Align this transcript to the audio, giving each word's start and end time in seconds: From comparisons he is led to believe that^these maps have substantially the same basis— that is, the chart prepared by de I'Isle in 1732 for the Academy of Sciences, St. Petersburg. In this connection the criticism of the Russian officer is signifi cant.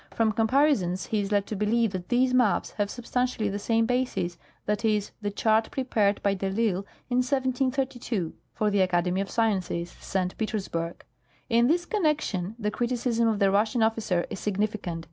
From 0.09 0.31
comparisons 0.31 1.05
he 1.05 1.19
is 1.21 1.31
led 1.31 1.45
to 1.45 1.55
believe 1.55 1.91
that^these 1.91 2.33
maps 2.33 2.71
have 2.79 2.89
substantially 2.89 3.49
the 3.49 3.59
same 3.59 3.85
basis— 3.85 4.39
that 4.65 4.83
is, 4.83 5.11
the 5.21 5.29
chart 5.29 5.69
prepared 5.69 6.23
by 6.23 6.33
de 6.33 6.47
I'Isle 6.47 6.85
in 7.11 7.17
1732 7.21 8.33
for 8.51 8.71
the 8.71 8.81
Academy 8.81 9.21
of 9.21 9.29
Sciences, 9.29 9.91
St. 9.99 10.35
Petersburg. 10.39 11.03
In 11.49 11.67
this 11.67 11.85
connection 11.85 12.55
the 12.57 12.71
criticism 12.71 13.27
of 13.27 13.37
the 13.37 13.51
Russian 13.51 13.83
officer 13.83 14.25
is 14.31 14.39
signifi 14.39 14.81
cant. 14.81 14.99